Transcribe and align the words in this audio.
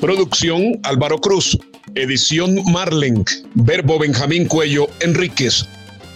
Producción 0.00 0.78
Álvaro 0.84 1.18
Cruz. 1.18 1.58
Edición 1.96 2.62
Marlen. 2.70 3.24
Verbo 3.54 3.98
Benjamín 3.98 4.46
Cuello 4.46 4.86
Enríquez. 5.00 5.66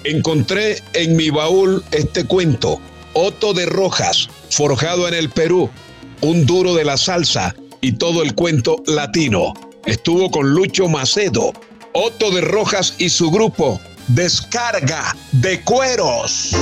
Encontré 0.05 0.81
en 0.93 1.17
mi 1.17 1.31
baúl 1.31 1.83
este 1.91 2.25
cuento. 2.25 2.81
Otto 3.15 3.53
de 3.53 3.67
Rojas, 3.67 4.29
forjado 4.51 5.09
en 5.09 5.15
el 5.15 5.29
Perú, 5.31 5.69
un 6.21 6.47
duro 6.47 6.75
de 6.75 6.85
la 6.85 6.97
salsa 6.97 7.55
y 7.81 7.93
todo 7.93 8.23
el 8.23 8.35
cuento 8.35 8.77
latino. 8.87 9.53
Estuvo 9.85 10.31
con 10.31 10.55
Lucho 10.55 10.89
Macedo, 10.89 11.53
Otto 11.93 12.31
de 12.31 12.41
Rojas 12.41 12.95
y 12.99 13.09
su 13.09 13.31
grupo. 13.31 13.81
Descarga 14.09 15.17
de 15.33 15.61
cueros. 15.63 16.55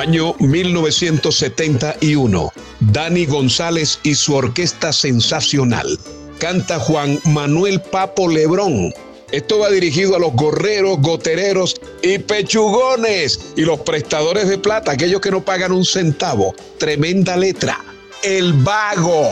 Año 0.00 0.34
1971. 0.38 2.52
Dani 2.80 3.26
González 3.26 4.00
y 4.02 4.14
su 4.14 4.34
orquesta 4.34 4.92
sensacional. 4.92 5.98
Canta 6.38 6.80
Juan 6.80 7.20
Manuel 7.24 7.80
Papo 7.80 8.28
Lebrón. 8.28 8.92
Esto 9.30 9.60
va 9.60 9.70
dirigido 9.70 10.16
a 10.16 10.18
los 10.18 10.32
gorreros, 10.32 11.00
gotereros 11.00 11.76
y 12.02 12.18
pechugones 12.18 13.52
y 13.56 13.62
los 13.62 13.80
prestadores 13.80 14.48
de 14.48 14.58
plata, 14.58 14.92
aquellos 14.92 15.20
que 15.20 15.30
no 15.30 15.44
pagan 15.44 15.72
un 15.72 15.84
centavo. 15.84 16.54
Tremenda 16.78 17.36
letra. 17.36 17.78
El 18.22 18.54
vago. 18.54 19.28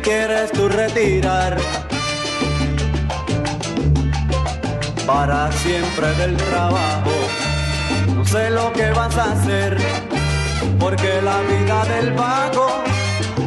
Quieres 0.00 0.50
tú 0.52 0.68
retirar 0.68 1.56
para 5.06 5.52
siempre 5.52 6.12
del 6.14 6.36
trabajo. 6.36 7.10
No 8.14 8.24
sé 8.24 8.50
lo 8.50 8.72
que 8.72 8.90
vas 8.92 9.16
a 9.16 9.32
hacer, 9.32 9.76
porque 10.78 11.20
la 11.22 11.38
vida 11.42 11.84
del 11.84 12.12
vago 12.12 12.68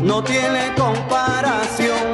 no 0.04 0.24
tiene 0.24 0.74
comparación 0.78 2.06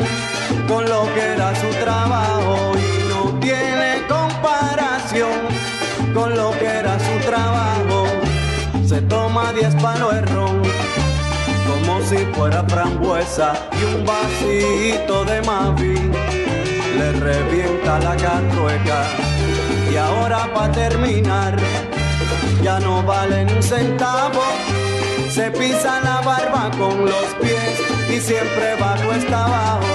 con 0.68 0.86
lo 0.86 1.04
que 1.14 1.22
era 1.22 1.54
su 1.56 1.68
trabajo 1.84 2.72
y 2.78 3.10
no 3.10 3.40
tiene 3.40 4.04
comparación 4.08 5.40
con 6.14 6.36
lo 6.36 6.52
que 6.52 6.66
era 6.66 6.98
su 7.00 7.28
trabajo. 7.28 8.06
Se 8.88 9.02
toma 9.02 9.52
diez 9.54 9.76
palos 9.76 10.33
si 12.14 12.26
fuera 12.34 12.64
frambuesa 12.68 13.54
y 13.80 13.96
un 13.96 14.06
vasito 14.06 15.26
de 15.26 15.42
mavi 15.42 15.96
le 16.98 17.12
revienta 17.14 18.00
la 18.00 18.16
catrueca. 18.16 19.00
Y 19.92 19.96
ahora 19.96 20.48
pa 20.54 20.72
terminar, 20.72 21.56
ya 22.62 22.80
no 22.80 23.02
valen 23.04 23.50
un 23.56 23.64
centavo, 23.64 24.44
se 25.30 25.50
pisa 25.52 26.02
la 26.02 26.22
barba 26.22 26.70
con 26.78 27.06
los 27.06 27.28
pies 27.42 27.76
y 28.10 28.20
siempre 28.20 28.76
va 28.82 28.96
cuesta 29.06 29.46
abajo. 29.46 29.94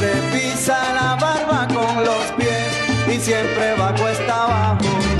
Se 0.00 0.12
pisa 0.32 0.78
la 0.94 1.16
barba 1.16 1.68
con 1.68 2.04
los 2.04 2.24
pies 2.38 2.70
y 3.14 3.20
siempre 3.20 3.74
va 3.78 3.94
cuesta 3.94 4.44
abajo. 4.44 5.19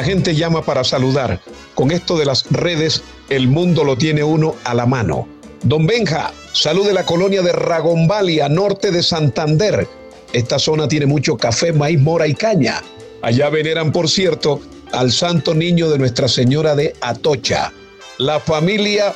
La 0.00 0.06
gente 0.06 0.34
llama 0.34 0.62
para 0.62 0.82
saludar. 0.82 1.42
Con 1.74 1.90
esto 1.90 2.16
de 2.16 2.24
las 2.24 2.50
redes, 2.50 3.02
el 3.28 3.48
mundo 3.48 3.84
lo 3.84 3.98
tiene 3.98 4.24
uno 4.24 4.54
a 4.64 4.72
la 4.72 4.86
mano. 4.86 5.28
Don 5.62 5.86
Benja, 5.86 6.32
salud 6.54 6.86
de 6.86 6.94
la 6.94 7.04
colonia 7.04 7.42
de 7.42 7.52
Ragombalia, 7.52 8.48
norte 8.48 8.92
de 8.92 9.02
Santander. 9.02 9.86
Esta 10.32 10.58
zona 10.58 10.88
tiene 10.88 11.04
mucho 11.04 11.36
café, 11.36 11.74
maíz, 11.74 12.00
mora 12.00 12.26
y 12.26 12.32
caña. 12.32 12.82
Allá 13.20 13.50
veneran, 13.50 13.92
por 13.92 14.08
cierto, 14.08 14.62
al 14.92 15.12
santo 15.12 15.54
niño 15.54 15.90
de 15.90 15.98
Nuestra 15.98 16.28
Señora 16.28 16.74
de 16.74 16.94
Atocha, 17.02 17.70
la 18.16 18.40
familia 18.40 19.12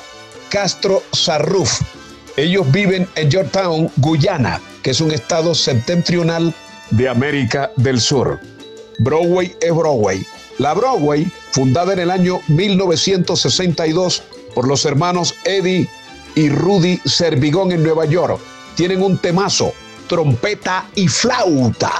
Castro 0.50 1.02
Sarruf. 1.12 1.80
Ellos 2.36 2.70
viven 2.70 3.08
en 3.14 3.30
Georgetown, 3.30 3.90
Guyana, 3.96 4.60
que 4.82 4.90
es 4.90 5.00
un 5.00 5.12
estado 5.12 5.54
septentrional 5.54 6.52
de 6.90 7.08
América 7.08 7.72
del 7.76 8.02
Sur. 8.02 8.38
Broadway 8.98 9.56
es 9.62 9.74
Broadway. 9.74 10.26
La 10.58 10.72
Broadway, 10.74 11.26
fundada 11.50 11.92
en 11.92 11.98
el 11.98 12.10
año 12.10 12.40
1962 12.48 14.22
por 14.54 14.68
los 14.68 14.84
hermanos 14.84 15.34
Eddie 15.44 15.88
y 16.34 16.48
Rudy 16.48 17.00
Servigón 17.04 17.72
en 17.72 17.82
Nueva 17.82 18.04
York, 18.04 18.38
tienen 18.76 19.02
un 19.02 19.18
temazo, 19.18 19.72
trompeta 20.08 20.88
y 20.94 21.08
flauta. 21.08 21.90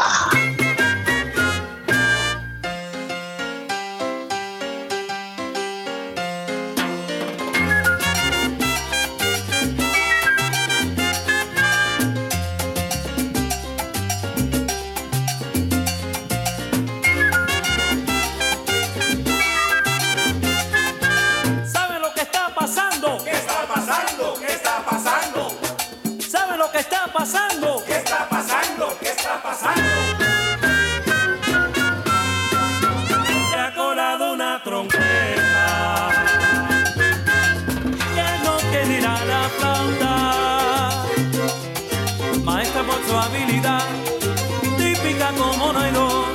vida 43.55 43.79
típica 44.79 45.31
como 45.39 45.73
no 45.73 45.79
hay 45.79 45.93
dos 45.93 46.27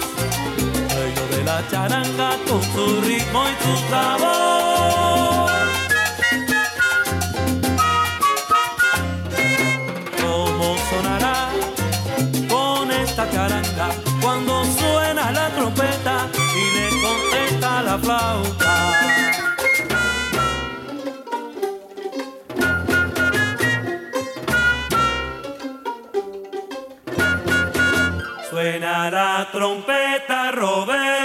rey 0.95 1.13
de 1.31 1.43
la 1.43 1.67
charanga 1.69 2.29
con 2.47 2.61
su 2.63 3.01
ritmo 3.01 3.43
y 3.51 3.63
su 3.63 3.89
sabor. 3.89 5.48
Suena 28.49 29.11
la 29.11 29.47
trompeta, 29.51 30.49
Roberto. 30.49 31.18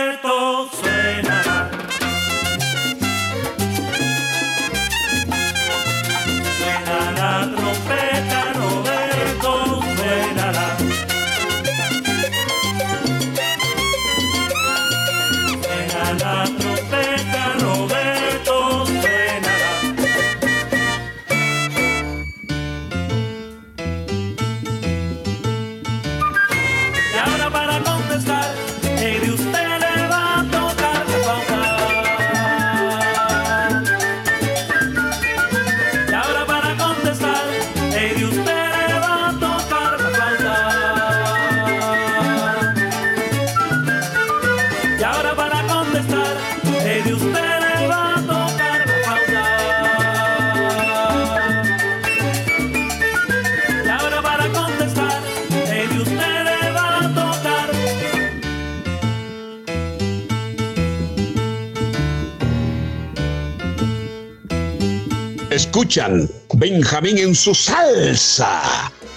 Escuchan 65.74 66.30
Benjamín 66.52 67.18
en 67.18 67.34
su 67.34 67.52
salsa. 67.52 68.62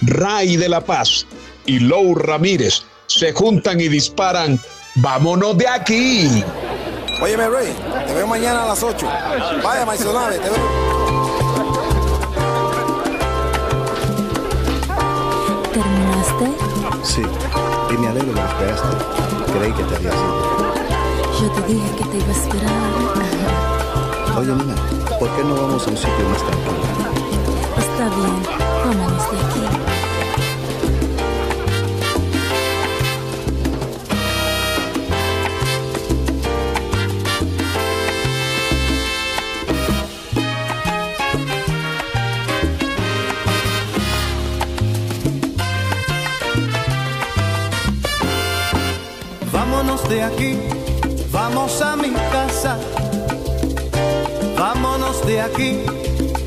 Ray 0.02 0.56
de 0.56 0.68
la 0.68 0.80
Paz 0.80 1.24
y 1.66 1.78
Lou 1.78 2.16
Ramírez 2.16 2.82
se 3.06 3.32
juntan 3.32 3.80
y 3.80 3.86
disparan. 3.86 4.60
¡Vámonos 4.96 5.56
de 5.56 5.68
aquí! 5.68 6.42
Óyeme, 7.22 7.48
Ray, 7.48 7.72
te 8.08 8.12
veo 8.12 8.26
mañana 8.26 8.64
a 8.64 8.66
las 8.66 8.82
8. 8.82 9.06
Vaya, 9.62 9.86
Maizonave, 9.86 10.38
te 10.40 10.50
veo. 10.50 10.58
¿Terminaste? 15.72 16.46
Sí, 17.04 17.22
y 17.22 17.98
me 17.98 18.08
alegro 18.08 18.32
de 18.32 18.40
que 18.40 18.46
esperaste. 18.46 18.88
Creí 19.56 19.72
que 19.74 19.82
te 19.84 19.94
había 19.94 20.10
sido. 20.10 20.74
Yo 21.40 21.52
te 21.52 21.72
dije 21.72 21.88
que 21.98 22.04
te 22.04 22.16
iba 22.16 22.26
a 22.26 22.32
esperar. 22.32 23.77
Oye, 24.38 24.52
niña, 24.52 24.76
¿por 25.18 25.28
qué 25.34 25.42
no 25.42 25.52
vamos 25.56 25.84
a 25.84 25.90
un 25.90 25.96
sitio 25.96 26.28
más 26.28 26.38
tranquilo? 26.38 26.76
Está 27.76 28.08
bien, 28.08 28.42
vámonos 28.84 29.24
de 29.32 29.36
aquí. 29.42 29.62
Vámonos 49.52 50.08
de 50.08 50.22
aquí, 50.22 50.58
vamos 51.32 51.82
a 51.82 51.96
mi 51.96 52.10
aquí 55.50 55.84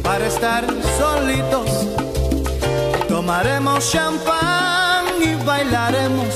para 0.03 0.25
estar 0.27 0.65
solitos. 0.97 1.69
Tomaremos 3.07 3.91
champán 3.91 5.05
y 5.21 5.35
bailaremos. 5.45 6.33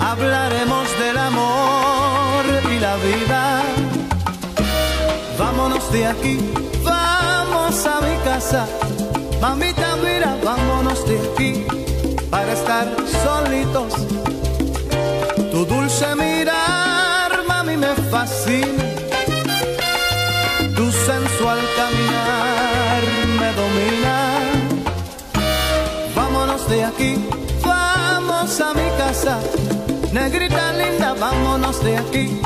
Hablaremos 0.00 0.86
del 0.98 1.18
amor 1.18 2.44
y 2.74 2.78
la 2.78 2.96
vida. 2.96 3.62
Vámonos 5.38 5.90
de 5.92 6.06
aquí, 6.06 6.38
vamos 6.84 7.86
a 7.86 8.00
mi 8.00 8.16
casa. 8.24 8.66
Mamita, 9.40 9.96
mira, 9.96 10.36
vámonos 10.44 11.06
de 11.06 11.18
aquí 11.18 11.66
para 12.30 12.52
estar 12.52 12.86
solitos. 13.24 13.92
Tu 15.50 15.64
dulce 15.66 16.14
mirar, 16.16 17.30
mami, 17.46 17.76
me 17.76 17.94
fascina. 18.10 18.91
Vámonos 26.14 26.68
de 26.68 26.84
aquí, 26.84 27.16
vamos 27.64 28.60
a 28.60 28.74
mi 28.74 28.88
casa. 28.98 29.38
Negrita 30.12 30.72
linda, 30.72 31.14
vámonos 31.14 31.82
de 31.82 31.96
aquí 31.96 32.40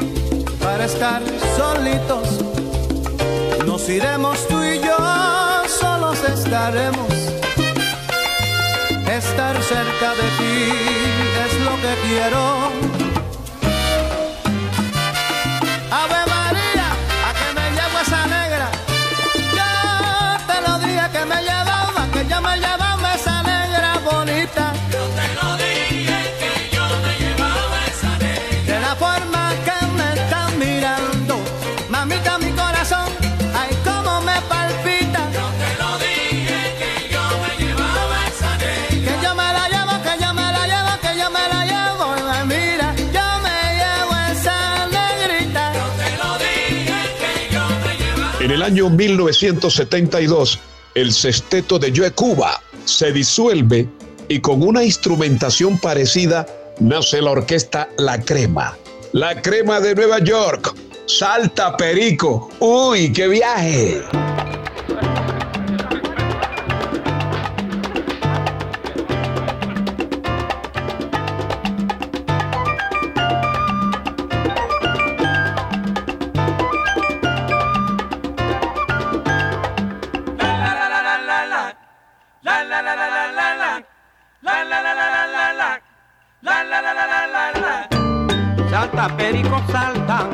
para 0.60 0.84
estar 0.84 1.22
solitos. 1.56 2.28
Nos 3.66 3.88
iremos 3.88 4.46
tú 4.48 4.62
y 4.62 4.78
yo, 4.78 4.96
solos 5.68 6.18
estaremos. 6.28 7.12
Estar 9.08 9.56
cerca 9.62 10.10
de 10.20 10.28
ti 10.38 10.54
es 11.44 11.60
lo 11.64 11.74
que 11.82 11.92
quiero. 12.06 12.95
Año 48.66 48.90
1972, 48.90 50.58
el 50.96 51.12
sexteto 51.12 51.78
de 51.78 51.92
Joe 51.94 52.10
Cuba 52.10 52.60
se 52.84 53.12
disuelve 53.12 53.88
y 54.28 54.40
con 54.40 54.60
una 54.60 54.82
instrumentación 54.82 55.78
parecida 55.78 56.44
nace 56.80 57.22
la 57.22 57.30
orquesta 57.30 57.88
La 57.96 58.20
Crema. 58.20 58.76
La 59.12 59.40
Crema 59.40 59.78
de 59.78 59.94
Nueva 59.94 60.18
York. 60.18 60.74
Salta 61.06 61.76
Perico. 61.76 62.50
¡Uy, 62.58 63.12
qué 63.12 63.28
viaje! 63.28 64.02
Salta, 88.70 89.08
perico, 89.16 89.60
salta 89.72 90.28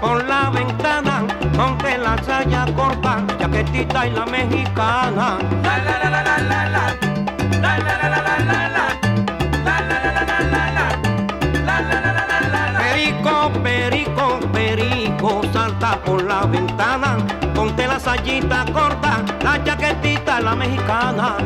por 0.00 0.22
la 0.24 0.50
ventana, 0.50 1.24
ponte 1.56 1.96
la 1.96 2.16
saya 2.24 2.66
corta, 2.76 3.24
chaquetita 3.38 4.06
y 4.06 4.10
la 4.10 4.26
mexicana. 4.26 5.38
La, 5.62 5.78
la, 5.78 5.98
la, 5.98 6.10
la, 6.10 6.22
la, 6.22 6.36
la, 6.38 6.66
la. 6.68 6.84
La, 7.62 7.78
la, 7.78 7.94
la, 7.96 8.08
la, 8.08 8.20
la, 8.20 8.36
la, 8.38 8.68
la. 8.68 8.84
La, 9.64 9.80
la, 9.80 9.96
la, 10.02 10.10
la, 10.12 10.22
la, 10.24 10.38
la, 10.52 10.62
la. 10.76 10.86
La, 11.64 11.80
la, 11.80 12.00
la, 12.00 12.12
la, 12.12 12.24
la, 12.26 12.38
la, 12.52 12.72
la. 12.72 12.78
Perico, 12.80 13.34
perico, 13.62 14.24
perico, 14.52 15.42
salta 15.52 15.96
por 16.04 16.22
la 16.22 16.44
ventana, 16.44 17.16
ponte 17.54 17.86
la 17.86 17.98
sayita 17.98 18.64
corta, 18.72 19.22
la 19.28 19.35
chaquetita 19.64 20.40
la 20.40 20.54
mexicana. 20.54 21.36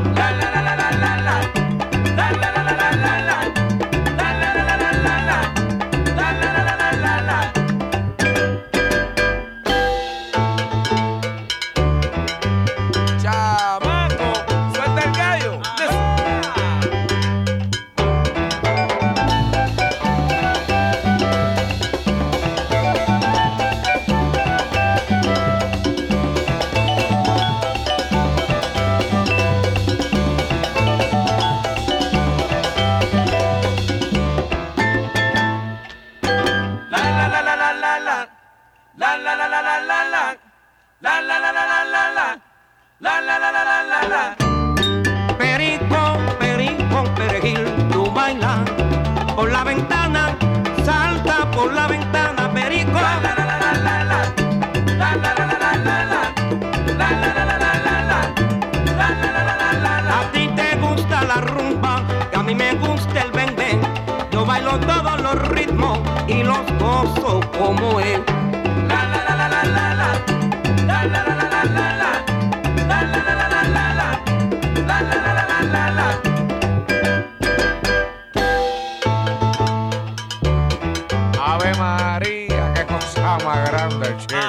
Ave 81.60 81.74
María, 81.78 82.72
qué 82.74 82.86
cosa 82.86 83.36
más 83.44 83.70
grande, 83.70 84.08
chico. 84.16 84.40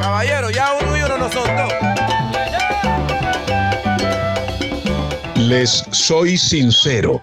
Caballero, 0.00 0.50
ya 0.50 0.72
uno 0.82 0.96
y 0.96 1.02
uno 1.02 1.18
nosotros. 1.18 1.72
Les 5.36 5.84
soy 5.92 6.36
sincero. 6.36 7.22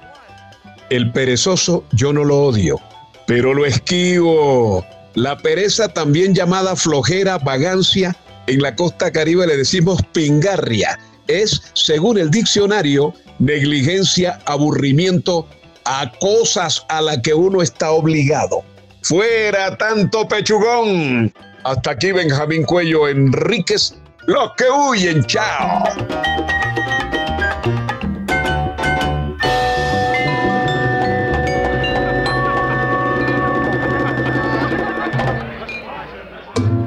El 0.90 1.12
perezoso 1.12 1.84
yo 1.92 2.14
no 2.14 2.24
lo 2.24 2.44
odio, 2.44 2.80
pero 3.28 3.54
lo 3.54 3.66
esquivo. 3.66 4.86
La 5.16 5.38
pereza, 5.38 5.90
también 5.90 6.34
llamada 6.34 6.78
flojera, 6.78 7.38
vagancia, 7.38 8.16
en 8.48 8.62
la 8.62 8.74
costa 8.74 9.12
caribe 9.12 9.48
le 9.48 9.58
decimos 9.58 10.00
pingarria. 10.14 10.98
Es, 11.28 11.62
según 11.74 12.18
el 12.18 12.32
diccionario, 12.32 13.14
negligencia, 13.40 14.40
aburrimiento 14.46 15.46
a 15.86 16.12
cosas 16.20 16.86
a 16.90 17.02
las 17.02 17.20
que 17.20 17.34
uno 17.34 17.62
está 17.62 17.92
obligado. 17.92 18.64
Fuera 19.02 19.78
tanto 19.78 20.28
pechugón. 20.28 21.34
Hasta 21.64 21.92
aquí 21.92 22.12
Benjamín 22.12 22.64
Cuello 22.64 23.08
Enríquez. 23.08 23.96
Los 24.28 24.52
que 24.58 24.66
huyen, 24.70 25.24
chao. 25.26 25.84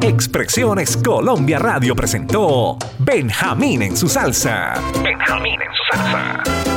Expresiones 0.00 0.96
Colombia 0.96 1.58
Radio 1.58 1.94
presentó 1.94 2.76
Benjamín 2.98 3.82
en 3.82 3.96
su 3.96 4.08
salsa. 4.08 4.74
Benjamín 5.02 5.60
en 5.60 5.68
su 5.72 5.96
salsa. 5.96 6.67